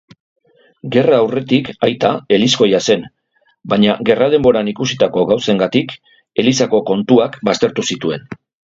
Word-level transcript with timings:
Gerra 0.95 1.19
aurretik 1.25 1.69
aita 1.87 2.13
elizkoia 2.39 2.81
zen, 2.89 3.05
baina 3.75 3.99
gerra 4.11 4.33
denboran 4.37 4.75
ikusitako 4.75 5.29
gauzengatik, 5.35 5.97
elizako 6.45 6.85
kontuak 6.93 7.43
baztertu 7.53 7.91
zituen. 7.95 8.31